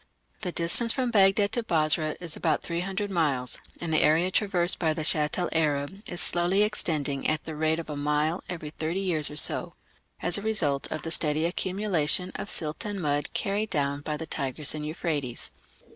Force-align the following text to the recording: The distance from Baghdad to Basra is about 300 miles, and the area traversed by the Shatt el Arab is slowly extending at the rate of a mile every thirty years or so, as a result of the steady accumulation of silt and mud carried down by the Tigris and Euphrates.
The 0.41 0.51
distance 0.51 0.93
from 0.93 1.11
Baghdad 1.11 1.51
to 1.51 1.61
Basra 1.61 2.15
is 2.19 2.35
about 2.35 2.63
300 2.63 3.11
miles, 3.11 3.59
and 3.79 3.93
the 3.93 4.01
area 4.01 4.31
traversed 4.31 4.79
by 4.79 4.95
the 4.95 5.03
Shatt 5.03 5.37
el 5.37 5.47
Arab 5.51 6.01
is 6.07 6.19
slowly 6.19 6.63
extending 6.63 7.27
at 7.27 7.43
the 7.45 7.55
rate 7.55 7.77
of 7.77 7.87
a 7.87 7.95
mile 7.95 8.43
every 8.49 8.71
thirty 8.71 8.99
years 9.01 9.29
or 9.29 9.35
so, 9.35 9.73
as 10.19 10.39
a 10.39 10.41
result 10.41 10.91
of 10.91 11.03
the 11.03 11.11
steady 11.11 11.45
accumulation 11.45 12.31
of 12.33 12.49
silt 12.49 12.83
and 12.83 12.99
mud 12.99 13.31
carried 13.33 13.69
down 13.69 14.01
by 14.01 14.17
the 14.17 14.25
Tigris 14.25 14.73
and 14.73 14.87
Euphrates. 14.87 15.51